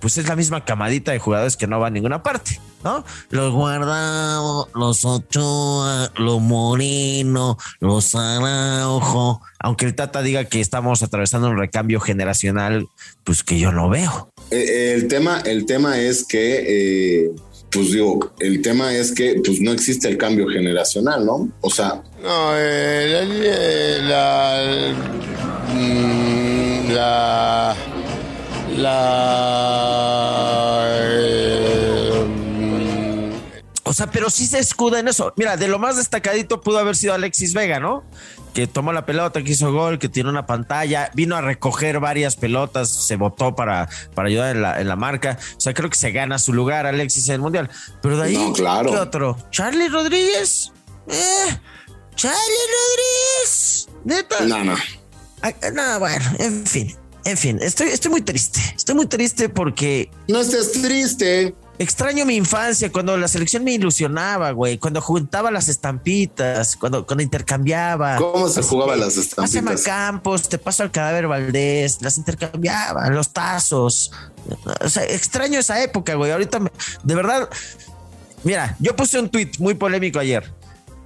pues 0.00 0.18
es 0.18 0.28
la 0.28 0.34
misma 0.34 0.64
camadita 0.64 1.12
de 1.12 1.18
jugadores 1.18 1.56
que 1.56 1.66
no 1.66 1.78
van 1.78 1.92
a 1.92 1.94
ninguna 1.94 2.22
parte, 2.22 2.60
¿no? 2.84 3.04
Los 3.30 3.52
guardados, 3.52 4.68
los 4.74 5.04
Ochoa, 5.04 6.12
los 6.16 6.40
Moreno, 6.40 7.58
los 7.80 8.14
Araujo, 8.14 9.40
aunque 9.58 9.86
el 9.86 9.94
Tata 9.94 10.22
diga 10.22 10.44
que 10.44 10.60
estamos 10.60 11.02
atravesando 11.02 11.48
un 11.48 11.58
recambio 11.58 12.00
generacional, 12.00 12.86
pues 13.24 13.42
que 13.42 13.58
yo 13.58 13.72
no 13.72 13.88
veo. 13.88 14.32
Eh, 14.50 14.92
el 14.94 15.08
tema, 15.08 15.40
el 15.44 15.66
tema 15.66 15.98
es 15.98 16.24
que, 16.24 17.24
eh, 17.24 17.30
pues 17.70 17.92
digo, 17.92 18.32
el 18.40 18.60
tema 18.60 18.92
es 18.94 19.12
que 19.12 19.40
pues 19.44 19.60
no 19.60 19.72
existe 19.72 20.08
el 20.08 20.18
cambio 20.18 20.48
generacional, 20.48 21.24
¿no? 21.24 21.48
O 21.60 21.70
sea. 21.70 22.02
No, 22.22 22.52
eh, 22.56 23.98
la, 24.02 24.62
la, 26.92 27.76
la, 28.76 30.61
o 33.92 33.94
sea, 33.94 34.10
pero 34.10 34.30
sí 34.30 34.46
se 34.46 34.58
escuda 34.58 35.00
en 35.00 35.08
eso. 35.08 35.34
Mira, 35.36 35.58
de 35.58 35.68
lo 35.68 35.78
más 35.78 35.98
destacadito 35.98 36.62
pudo 36.62 36.78
haber 36.78 36.96
sido 36.96 37.12
Alexis 37.12 37.52
Vega, 37.52 37.78
¿no? 37.78 38.02
Que 38.54 38.66
tomó 38.66 38.90
la 38.94 39.04
pelota, 39.04 39.42
que 39.42 39.52
hizo 39.52 39.70
gol, 39.70 39.98
que 39.98 40.08
tiene 40.08 40.30
una 40.30 40.46
pantalla, 40.46 41.10
vino 41.12 41.36
a 41.36 41.42
recoger 41.42 42.00
varias 42.00 42.36
pelotas, 42.36 42.88
se 42.88 43.16
votó 43.16 43.54
para, 43.54 43.90
para 44.14 44.28
ayudar 44.28 44.56
en 44.56 44.62
la, 44.62 44.80
en 44.80 44.88
la 44.88 44.96
marca. 44.96 45.36
O 45.58 45.60
sea, 45.60 45.74
creo 45.74 45.90
que 45.90 45.98
se 45.98 46.10
gana 46.10 46.38
su 46.38 46.54
lugar 46.54 46.86
Alexis 46.86 47.28
en 47.28 47.34
el 47.34 47.40
Mundial. 47.42 47.68
Pero 48.00 48.16
de 48.16 48.28
ahí, 48.28 48.34
no, 48.38 48.54
claro. 48.54 48.90
¿qué 48.90 48.96
otro? 48.96 49.36
¿Charlie 49.50 49.88
Rodríguez? 49.88 50.72
¿Eh? 51.08 51.58
¿Charlie 52.14 52.38
Rodríguez? 52.38 53.88
¿Neta? 54.06 54.40
No, 54.40 54.64
no. 54.64 54.76
Ay, 55.42 55.54
no, 55.74 55.98
bueno, 55.98 56.24
en 56.38 56.66
fin. 56.66 56.96
En 57.26 57.36
fin, 57.36 57.58
estoy, 57.60 57.88
estoy 57.88 58.10
muy 58.10 58.22
triste. 58.22 58.58
Estoy 58.74 58.94
muy 58.94 59.06
triste 59.06 59.50
porque. 59.50 60.10
No 60.28 60.40
estés 60.40 60.72
triste. 60.80 61.54
Extraño 61.82 62.24
mi 62.24 62.36
infancia 62.36 62.92
cuando 62.92 63.16
la 63.16 63.26
selección 63.26 63.64
me 63.64 63.72
ilusionaba, 63.72 64.52
güey. 64.52 64.78
Cuando 64.78 65.00
juntaba 65.00 65.50
las 65.50 65.68
estampitas, 65.68 66.76
cuando, 66.76 67.04
cuando 67.04 67.24
intercambiaba. 67.24 68.18
¿Cómo 68.18 68.48
se 68.48 68.62
jugaba 68.62 68.94
las 68.94 69.16
estampitas? 69.16 69.62
Pásame 69.64 69.82
Campos, 69.82 70.48
te 70.48 70.58
paso 70.58 70.84
al 70.84 70.92
cadáver 70.92 71.26
Valdés, 71.26 72.00
las 72.00 72.18
intercambiaba, 72.18 73.10
los 73.10 73.32
tazos. 73.32 74.12
O 74.80 74.88
sea, 74.88 75.02
extraño 75.06 75.58
esa 75.58 75.82
época, 75.82 76.14
güey. 76.14 76.30
Ahorita, 76.30 76.60
de 77.02 77.14
verdad, 77.16 77.48
mira, 78.44 78.76
yo 78.78 78.94
puse 78.94 79.18
un 79.18 79.28
tweet 79.28 79.50
muy 79.58 79.74
polémico 79.74 80.20
ayer. 80.20 80.54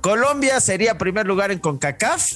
Colombia 0.02 0.60
sería 0.60 0.98
primer 0.98 1.26
lugar 1.26 1.52
en 1.52 1.58
CONCACAF 1.58 2.34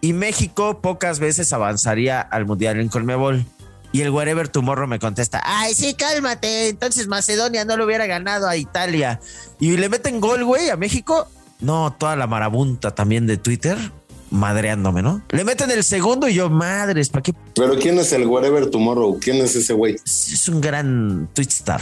y 0.00 0.12
México 0.12 0.80
pocas 0.80 1.20
veces 1.20 1.52
avanzaría 1.52 2.20
al 2.20 2.46
Mundial 2.46 2.80
en 2.80 2.88
Colmebol. 2.88 3.46
Y 3.94 4.02
el 4.02 4.10
Wherever 4.10 4.48
Tomorrow 4.48 4.88
me 4.88 4.98
contesta, 4.98 5.40
ay, 5.44 5.72
sí, 5.72 5.94
cálmate, 5.94 6.68
entonces 6.68 7.06
Macedonia 7.06 7.64
no 7.64 7.76
lo 7.76 7.84
hubiera 7.84 8.06
ganado 8.06 8.48
a 8.48 8.56
Italia. 8.56 9.20
Y 9.60 9.76
le 9.76 9.88
meten 9.88 10.20
gol, 10.20 10.42
güey, 10.42 10.68
a 10.68 10.76
México. 10.76 11.28
No, 11.60 11.94
toda 11.96 12.16
la 12.16 12.26
marabunta 12.26 12.92
también 12.92 13.28
de 13.28 13.36
Twitter 13.36 13.78
madreándome, 14.30 15.00
¿no? 15.00 15.22
Le 15.30 15.44
meten 15.44 15.70
el 15.70 15.84
segundo 15.84 16.28
y 16.28 16.34
yo, 16.34 16.50
madres, 16.50 17.08
¿para 17.08 17.22
qué? 17.22 17.34
Pero 17.54 17.78
¿quién 17.78 17.96
es 18.00 18.12
el 18.12 18.26
Wherever 18.26 18.68
Tomorrow? 18.68 19.20
¿Quién 19.20 19.36
es 19.36 19.54
ese 19.54 19.74
güey? 19.74 19.94
Es 20.04 20.48
un 20.48 20.60
gran 20.60 21.30
twitstar. 21.32 21.80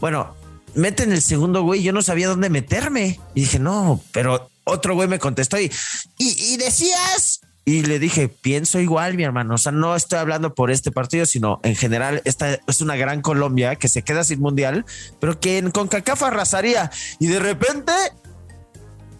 Bueno, 0.00 0.34
meten 0.74 1.12
el 1.12 1.20
segundo 1.20 1.64
güey, 1.64 1.82
yo 1.82 1.92
no 1.92 2.00
sabía 2.00 2.28
dónde 2.28 2.48
meterme. 2.48 3.20
Y 3.34 3.42
dije, 3.42 3.58
no, 3.58 4.00
pero 4.12 4.48
otro 4.64 4.94
güey 4.94 5.06
me 5.06 5.18
contestó 5.18 5.60
y, 5.60 5.70
y, 6.16 6.54
y 6.54 6.56
decías 6.56 7.41
y 7.64 7.82
le 7.84 7.98
dije, 7.98 8.28
pienso 8.28 8.80
igual, 8.80 9.14
mi 9.14 9.22
hermano. 9.22 9.54
O 9.54 9.58
sea, 9.58 9.70
no 9.70 9.94
estoy 9.94 10.18
hablando 10.18 10.54
por 10.54 10.70
este 10.70 10.90
partido, 10.90 11.26
sino 11.26 11.60
en 11.62 11.76
general, 11.76 12.20
esta 12.24 12.58
es 12.66 12.80
una 12.80 12.96
gran 12.96 13.22
Colombia 13.22 13.76
que 13.76 13.88
se 13.88 14.02
queda 14.02 14.24
sin 14.24 14.40
mundial, 14.40 14.84
pero 15.20 15.38
que 15.38 15.58
en 15.58 15.70
CONCACAF 15.70 16.24
arrasaría. 16.24 16.90
Y 17.20 17.28
de 17.28 17.38
repente, 17.38 17.92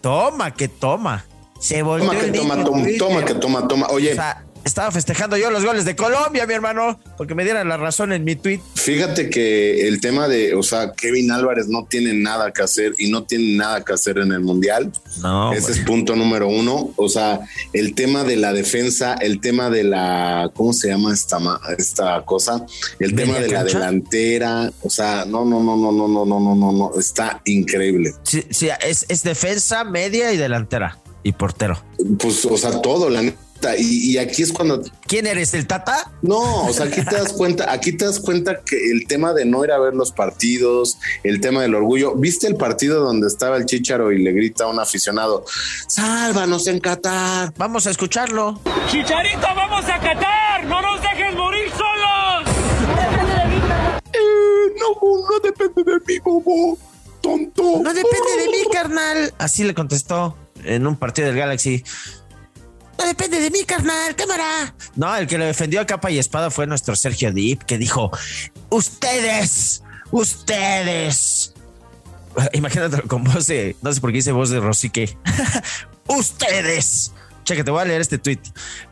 toma, 0.01 0.53
que 0.53 0.67
toma. 0.67 1.25
Se 1.59 1.81
volvió. 1.83 2.09
Toma, 2.09 2.19
que 2.19 2.31
toma, 2.31 2.63
toma, 2.63 2.87
toma, 2.99 3.25
que 3.25 3.33
toma, 3.35 3.67
toma. 3.67 3.87
Oye. 3.87 4.11
O 4.11 4.15
sea, 4.15 4.43
estaba 4.63 4.91
festejando 4.91 5.37
yo 5.37 5.49
los 5.51 5.65
goles 5.65 5.85
de 5.85 5.95
Colombia, 5.95 6.45
mi 6.47 6.53
hermano, 6.53 6.99
porque 7.17 7.35
me 7.35 7.43
dieran 7.43 7.67
la 7.67 7.77
razón 7.77 8.13
en 8.13 8.23
mi 8.23 8.35
tweet. 8.35 8.59
Fíjate 8.75 9.29
que 9.29 9.87
el 9.87 9.99
tema 10.01 10.27
de, 10.27 10.55
o 10.55 10.63
sea, 10.63 10.93
Kevin 10.93 11.31
Álvarez 11.31 11.67
no 11.67 11.85
tiene 11.85 12.13
nada 12.13 12.51
que 12.51 12.63
hacer 12.63 12.95
y 12.97 13.09
no 13.09 13.23
tiene 13.23 13.57
nada 13.57 13.83
que 13.83 13.93
hacer 13.93 14.17
en 14.17 14.31
el 14.31 14.39
Mundial. 14.39 14.91
No. 15.21 15.53
Ese 15.53 15.71
es 15.71 15.79
punto 15.79 16.15
número 16.15 16.47
uno. 16.47 16.91
O 16.95 17.09
sea, 17.09 17.41
el 17.73 17.95
tema 17.95 18.23
de 18.23 18.37
la 18.37 18.53
defensa, 18.53 19.15
el 19.15 19.39
tema 19.41 19.69
de 19.69 19.83
la, 19.83 20.51
¿cómo 20.53 20.73
se 20.73 20.89
llama 20.89 21.13
esta, 21.13 21.39
esta 21.77 22.23
cosa? 22.25 22.65
El 22.99 23.15
tema 23.15 23.39
de 23.39 23.49
la 23.49 23.63
delantera. 23.63 24.71
O 24.81 24.89
sea, 24.89 25.25
no, 25.25 25.45
no, 25.45 25.61
no, 25.61 25.77
no, 25.77 25.91
no, 25.91 26.07
no, 26.07 26.25
no, 26.25 26.39
no, 26.39 26.55
no, 26.55 26.71
no. 26.71 26.99
Está 26.99 27.41
increíble. 27.45 28.13
Sí, 28.23 28.43
sí, 28.49 28.69
es, 28.85 29.05
es 29.09 29.23
defensa, 29.23 29.83
media 29.83 30.31
y 30.33 30.37
delantera 30.37 30.99
y 31.23 31.31
portero. 31.31 31.81
Pues, 32.19 32.45
o 32.45 32.57
sea, 32.57 32.81
todo, 32.81 33.09
la 33.09 33.23
y, 33.77 34.11
y, 34.11 34.17
aquí 34.17 34.43
es 34.43 34.51
cuando. 34.51 34.81
¿Quién 35.07 35.27
eres? 35.27 35.53
¿El 35.53 35.67
Tata? 35.67 36.11
No, 36.21 36.65
o 36.65 36.73
sea, 36.73 36.85
aquí 36.85 37.03
te 37.03 37.15
das 37.15 37.33
cuenta, 37.37 37.71
aquí 37.71 37.93
te 37.93 38.05
das 38.05 38.19
cuenta 38.19 38.61
que 38.65 38.91
el 38.91 39.07
tema 39.07 39.33
de 39.33 39.45
no 39.45 39.63
ir 39.63 39.71
a 39.71 39.79
ver 39.79 39.93
los 39.93 40.11
partidos, 40.11 40.97
el 41.23 41.39
tema 41.39 41.61
del 41.61 41.75
orgullo. 41.75 42.15
¿Viste 42.15 42.47
el 42.47 42.55
partido 42.55 43.03
donde 43.03 43.27
estaba 43.27 43.57
el 43.57 43.65
Chicharo 43.65 44.11
y 44.11 44.21
le 44.21 44.31
grita 44.31 44.65
a 44.65 44.67
un 44.67 44.79
aficionado: 44.79 45.45
Sálvanos 45.87 46.67
en 46.67 46.79
Qatar? 46.79 47.53
Vamos 47.57 47.87
a 47.87 47.91
escucharlo. 47.91 48.59
Chicharito, 48.89 49.47
vamos 49.55 49.85
a 49.85 49.99
Qatar, 49.99 50.65
no 50.65 50.81
nos 50.81 51.01
dejes 51.01 51.35
morir 51.35 51.69
solos. 51.71 52.55
Eh, 54.13 54.73
no, 54.79 55.29
no 55.29 55.39
depende 55.41 55.83
de 55.83 55.99
mí, 56.05 56.19
bobo. 56.19 56.77
Tonto. 57.21 57.63
No 57.81 57.93
depende 57.93 58.41
de 58.41 58.47
mí, 58.49 58.57
carnal. 58.71 59.33
Así 59.37 59.63
le 59.63 59.73
contestó 59.73 60.37
en 60.65 60.87
un 60.87 60.97
partido 60.97 61.27
del 61.27 61.37
Galaxy. 61.37 61.83
No 62.97 63.05
depende 63.05 63.39
de 63.39 63.49
mí, 63.49 63.63
carnal, 63.63 64.15
cámara. 64.15 64.73
No, 64.95 65.15
el 65.15 65.27
que 65.27 65.37
lo 65.37 65.45
defendió 65.45 65.81
a 65.81 65.85
capa 65.85 66.11
y 66.11 66.19
espada 66.19 66.51
fue 66.51 66.67
nuestro 66.67 66.95
Sergio 66.95 67.31
Deep, 67.31 67.65
que 67.65 67.77
dijo: 67.77 68.11
Ustedes, 68.69 69.83
ustedes. 70.11 71.53
Imagínatelo 72.53 73.07
con 73.07 73.23
voz 73.23 73.47
de. 73.47 73.75
No 73.81 73.91
sé 73.93 74.01
por 74.01 74.11
qué 74.11 74.17
dice 74.17 74.31
voz 74.31 74.49
de 74.49 74.59
Rosique. 74.59 75.17
ustedes. 76.07 77.11
Cheque, 77.43 77.63
te 77.63 77.71
voy 77.71 77.81
a 77.81 77.85
leer 77.85 78.01
este 78.01 78.17
tweet. 78.17 78.39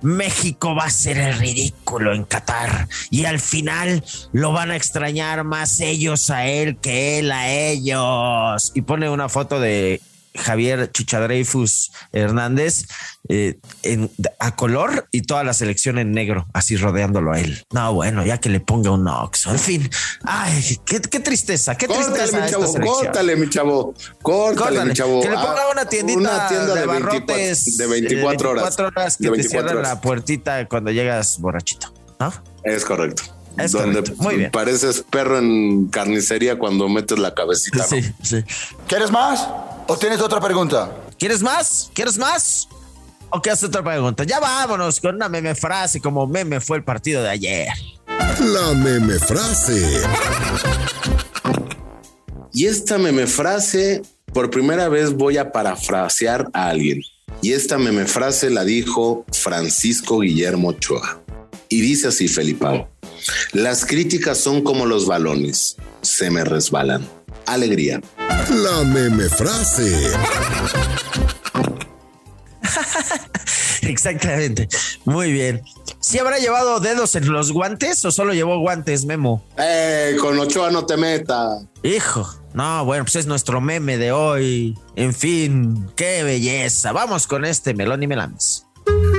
México 0.01 0.75
va 0.75 0.85
a 0.85 0.89
ser 0.89 1.17
el 1.17 1.37
ridículo 1.37 2.13
en 2.13 2.25
Qatar 2.25 2.87
y 3.09 3.23
al 3.23 3.39
final 3.39 4.03
lo 4.33 4.51
van 4.51 4.71
a 4.71 4.75
extrañar 4.75 5.45
más 5.45 5.79
ellos 5.79 6.29
a 6.29 6.45
él 6.47 6.77
que 6.77 7.19
él 7.19 7.31
a 7.31 7.49
ellos. 7.49 8.71
Y 8.75 8.81
pone 8.81 9.09
una 9.09 9.29
foto 9.29 9.59
de 9.59 10.01
Javier 10.35 10.91
Chichadreifus 10.91 11.91
Hernández 12.11 12.85
eh, 13.29 13.59
en, 13.83 14.09
a 14.39 14.55
color 14.55 15.07
y 15.11 15.21
toda 15.23 15.43
la 15.43 15.53
selección 15.53 15.97
en 15.99 16.11
negro, 16.11 16.47
así 16.53 16.77
rodeándolo 16.77 17.33
a 17.33 17.39
él. 17.39 17.65
No, 17.71 17.93
bueno, 17.93 18.25
ya 18.25 18.39
que 18.39 18.49
le 18.49 18.59
ponga 18.59 18.91
un 18.91 19.07
oxo. 19.07 19.51
En 19.51 19.59
fin, 19.59 19.89
ay, 20.23 20.79
qué, 20.85 21.01
qué 21.01 21.19
tristeza, 21.19 21.75
qué 21.75 21.87
córtale, 21.87 22.13
tristeza. 22.13 22.45
Mi 22.45 22.51
chavo, 22.51 22.73
córtale, 22.73 23.35
mi 23.35 23.49
chavo, 23.49 23.93
córtale, 24.21 24.57
córtale, 24.57 24.85
mi 24.85 24.93
chavo. 24.93 25.21
Que 25.21 25.29
le 25.29 25.35
ponga 25.35 25.69
una 25.71 25.85
tiendita 25.85 26.19
una 26.19 26.47
tienda 26.47 26.73
de, 26.73 26.81
de 26.81 26.87
barrotes 26.87 27.77
24, 27.77 27.77
de 27.77 27.87
24 27.87 28.49
horas. 28.49 28.63
24 28.63 28.87
horas 28.87 29.17
que 29.17 29.23
de 29.23 29.29
24 29.29 29.43
te 29.43 29.49
cierran 29.49 29.77
horas. 29.77 29.89
la 29.89 30.01
puertita 30.01 30.67
cuando 30.67 30.91
llegas 30.91 31.39
borrachito, 31.39 31.93
¿no? 32.19 32.33
Es 32.63 32.85
correcto. 32.85 33.23
Es 33.57 33.71
donde 33.73 33.99
correcto. 33.99 34.23
Muy 34.23 34.35
bien. 34.37 34.51
pareces 34.51 35.03
perro 35.09 35.37
en 35.37 35.87
carnicería 35.87 36.57
cuando 36.57 36.87
metes 36.87 37.19
la 37.19 37.33
cabecita. 37.33 37.79
¿no? 37.79 37.83
Sí, 37.83 38.01
sí. 38.21 38.43
¿Quieres 38.87 39.11
más? 39.11 39.47
¿O 39.91 39.97
tienes 39.97 40.21
otra 40.21 40.39
pregunta? 40.39 40.89
¿Quieres 41.19 41.41
más? 41.41 41.91
¿Quieres 41.93 42.17
más? 42.17 42.69
¿O 43.29 43.41
qué 43.41 43.49
hace 43.49 43.65
otra 43.65 43.83
pregunta? 43.83 44.23
Ya 44.23 44.39
vámonos 44.39 45.01
con 45.01 45.15
una 45.15 45.27
meme 45.27 45.53
frase 45.53 45.99
como 45.99 46.25
meme 46.27 46.61
fue 46.61 46.77
el 46.77 46.85
partido 46.85 47.21
de 47.21 47.29
ayer. 47.29 47.67
La 48.39 48.71
meme 48.73 49.19
frase. 49.19 50.01
Y 52.53 52.67
esta 52.67 52.97
meme 52.97 53.27
frase, 53.27 54.01
por 54.33 54.49
primera 54.49 54.87
vez 54.87 55.11
voy 55.11 55.35
a 55.35 55.51
parafrasear 55.51 56.47
a 56.53 56.69
alguien. 56.69 57.01
Y 57.41 57.51
esta 57.51 57.77
meme 57.77 58.05
frase 58.05 58.49
la 58.49 58.63
dijo 58.63 59.25
Francisco 59.33 60.19
Guillermo 60.19 60.69
Ochoa. 60.69 61.21
Y 61.67 61.81
dice 61.81 62.07
así, 62.07 62.29
Felipao. 62.29 62.87
Las 63.51 63.85
críticas 63.85 64.37
son 64.37 64.61
como 64.61 64.85
los 64.85 65.05
balones, 65.05 65.75
se 66.01 66.31
me 66.31 66.45
resbalan. 66.45 67.05
Alegría. 67.45 67.99
La 68.49 68.83
meme 68.83 69.29
frase. 69.29 70.11
Exactamente. 73.81 74.67
Muy 75.05 75.31
bien. 75.31 75.61
¿Sí 75.99 76.17
habrá 76.19 76.39
llevado 76.39 76.79
dedos 76.79 77.15
en 77.15 77.31
los 77.31 77.51
guantes 77.51 78.03
o 78.05 78.11
solo 78.11 78.33
llevó 78.33 78.59
guantes, 78.59 79.05
Memo? 79.05 79.43
Eh, 79.57 80.17
con 80.19 80.39
Ochoa 80.39 80.71
no 80.71 80.85
te 80.85 80.97
metas. 80.97 81.63
Hijo, 81.83 82.27
no, 82.53 82.83
bueno, 82.85 83.05
pues 83.05 83.15
es 83.17 83.27
nuestro 83.27 83.61
meme 83.61 83.97
de 83.97 84.11
hoy. 84.11 84.77
En 84.95 85.13
fin, 85.13 85.87
qué 85.95 86.23
belleza. 86.23 86.91
Vamos 86.91 87.27
con 87.27 87.45
este 87.45 87.73
melón 87.73 88.01
y 88.03 88.07
melames. 88.07 88.65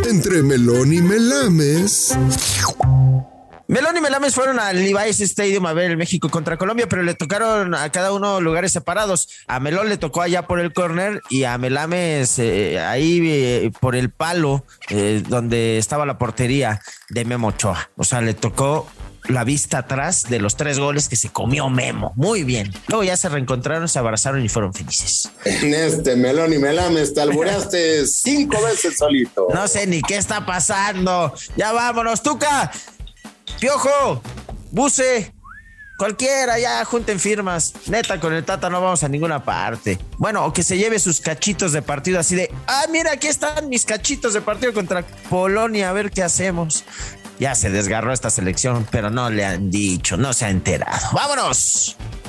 Entre 0.09 0.43
melón 0.43 0.93
y 0.93 1.00
melames. 1.00 2.17
Melón 3.73 3.97
y 3.97 4.02
Melames 4.02 4.35
fueron 4.35 4.61
al 4.61 4.76
Levi's 4.76 5.19
Stadium 5.23 5.64
a 5.64 5.73
ver 5.73 5.91
el 5.93 5.97
México 5.97 6.29
contra 6.29 6.59
Colombia, 6.59 6.87
pero 6.91 7.02
le 7.02 7.14
tocaron 7.14 7.75
a 7.75 7.91
cada 7.91 8.12
uno 8.12 8.38
lugares 8.38 8.71
separados. 8.71 9.31
A 9.47 9.61
Melón 9.61 9.88
le 9.88 9.97
tocó 9.97 10.21
allá 10.21 10.47
por 10.47 10.61
el 10.61 10.75
corner 10.75 11.23
y 11.31 11.45
a 11.45 11.57
Melames 11.57 12.38
eh, 12.38 12.79
ahí 12.81 13.23
eh, 13.25 13.73
por 13.81 13.97
el 13.97 14.11
palo 14.11 14.62
eh, 14.91 15.23
donde 15.26 15.79
estaba 15.79 16.05
la 16.05 16.19
portería 16.19 16.83
de 17.09 17.25
Memo 17.25 17.49
Ochoa. 17.49 17.88
O 17.97 18.05
sea, 18.05 18.21
le 18.21 18.35
tocó 18.35 18.87
la 19.25 19.43
vista 19.43 19.79
atrás 19.79 20.25
de 20.29 20.38
los 20.38 20.57
tres 20.57 20.79
goles 20.79 21.09
que 21.09 21.17
se 21.17 21.31
comió 21.31 21.71
Memo. 21.71 22.12
Muy 22.14 22.45
bien. 22.45 22.71
Luego 22.88 23.05
ya 23.05 23.17
se 23.17 23.31
reencontraron, 23.31 23.88
se 23.88 23.99
abrazaron 23.99 24.45
y 24.45 24.50
fueron 24.50 24.75
felices. 24.75 25.31
En 25.47 25.73
este 25.73 26.14
melón 26.17 26.52
y 26.52 26.59
melames 26.59 27.14
te 27.14 27.23
albureaste 27.23 28.07
cinco 28.07 28.62
veces 28.62 28.99
solito. 28.99 29.49
No 29.55 29.67
sé 29.67 29.87
ni 29.87 30.02
qué 30.02 30.19
está 30.19 30.45
pasando. 30.45 31.33
Ya 31.57 31.73
vámonos, 31.73 32.23
Tuca. 32.23 32.71
Piojo, 33.62 34.21
Buce, 34.73 35.33
cualquiera, 35.97 36.59
ya 36.59 36.85
junten 36.85 37.21
firmas. 37.21 37.73
Neta, 37.87 38.19
con 38.19 38.33
el 38.33 38.45
Tata 38.45 38.69
no 38.69 38.81
vamos 38.81 39.04
a 39.04 39.09
ninguna 39.09 39.45
parte. 39.45 40.00
Bueno, 40.19 40.45
o 40.45 40.52
que 40.52 40.64
se 40.64 40.76
lleve 40.76 40.99
sus 40.99 41.21
cachitos 41.21 41.71
de 41.71 41.81
partido 41.81 42.19
así 42.19 42.35
de, 42.35 42.52
ah, 42.66 42.87
mira, 42.90 43.12
aquí 43.12 43.28
están 43.28 43.69
mis 43.69 43.85
cachitos 43.85 44.35
de 44.35 44.40
partido 44.40 44.73
contra 44.73 45.07
Polonia, 45.31 45.90
a 45.90 45.92
ver 45.92 46.11
qué 46.11 46.25
hacemos. 46.25 46.83
Ya 47.38 47.54
se 47.54 47.71
desgarró 47.71 48.12
esta 48.12 48.31
selección, 48.31 48.85
pero 48.90 49.11
no 49.11 49.31
le 49.31 49.45
han 49.45 49.71
dicho, 49.71 50.16
no 50.16 50.33
se 50.33 50.47
ha 50.47 50.50
enterado. 50.50 51.11
¡Vámonos! 51.12 51.97